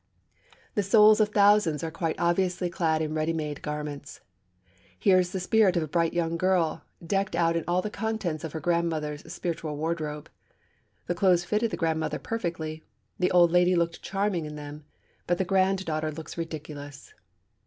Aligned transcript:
The 0.73 0.81
souls 0.81 1.19
of 1.21 1.29
thousands 1.29 1.83
are 1.83 1.91
quite 1.91 2.15
obviously 2.17 2.71
clad 2.71 3.03
in 3.03 3.13
ready 3.13 3.33
made 3.33 3.61
garments. 3.61 4.21
Here 4.97 5.19
is 5.19 5.31
the 5.31 5.39
spirit 5.39 5.77
of 5.77 5.83
a 5.83 5.87
bright 5.87 6.11
young 6.11 6.37
girl 6.37 6.81
decked 7.05 7.35
out 7.35 7.55
in 7.55 7.63
all 7.67 7.83
the 7.83 7.91
contents 7.91 8.43
of 8.43 8.53
her 8.53 8.59
grandmother's 8.59 9.31
spiritual 9.31 9.77
wardrobe. 9.77 10.27
The 11.05 11.13
clothes 11.13 11.45
fitted 11.45 11.69
the 11.69 11.77
grandmother 11.77 12.17
perfectly; 12.17 12.83
the 13.19 13.29
old 13.29 13.51
lady 13.51 13.75
looked 13.75 14.01
charming 14.01 14.45
in 14.47 14.55
them; 14.55 14.85
but 15.27 15.37
the 15.37 15.45
grand 15.45 15.85
daughter 15.85 16.11
looks 16.11 16.35
ridiculous. 16.35 17.13